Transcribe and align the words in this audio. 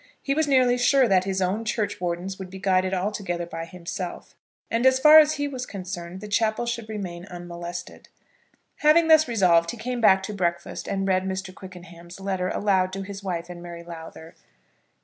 He 0.19 0.33
was 0.33 0.47
nearly 0.47 0.79
sure 0.79 1.07
that 1.07 1.25
his 1.25 1.43
own 1.43 1.63
churchwardens 1.63 2.39
would 2.39 2.49
be 2.49 2.57
guided 2.57 2.91
altogether 2.91 3.45
by 3.45 3.65
himself, 3.65 4.33
and 4.71 4.87
as 4.87 4.97
far 4.97 5.19
as 5.19 5.33
he 5.33 5.47
was 5.47 5.67
concerned 5.67 6.21
the 6.21 6.27
chapel 6.27 6.65
should 6.65 6.89
remain 6.89 7.25
unmolested. 7.27 8.09
Having 8.77 9.09
thus 9.09 9.27
resolved 9.27 9.69
he 9.69 9.77
came 9.77 10.01
back 10.01 10.23
to 10.23 10.33
breakfast 10.33 10.87
and 10.87 11.07
read 11.07 11.25
Mr. 11.25 11.53
Quickenham's 11.53 12.19
letter 12.19 12.49
aloud 12.49 12.91
to 12.93 13.03
his 13.03 13.21
wife 13.23 13.47
and 13.47 13.61
Mary 13.61 13.83
Lowther. 13.83 14.33